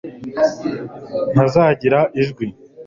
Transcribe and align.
ntazagira 1.33 1.99
ijwi 2.21 2.45